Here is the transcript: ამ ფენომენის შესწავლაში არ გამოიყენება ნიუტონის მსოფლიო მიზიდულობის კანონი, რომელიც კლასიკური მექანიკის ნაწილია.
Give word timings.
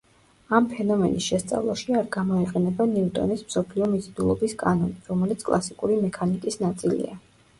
ამ 0.59 0.67
ფენომენის 0.69 1.25
შესწავლაში 1.31 1.97
არ 1.97 2.07
გამოიყენება 2.15 2.87
ნიუტონის 2.95 3.43
მსოფლიო 3.51 3.89
მიზიდულობის 3.93 4.57
კანონი, 4.63 4.97
რომელიც 5.11 5.45
კლასიკური 5.51 5.99
მექანიკის 6.07 6.61
ნაწილია. 6.65 7.15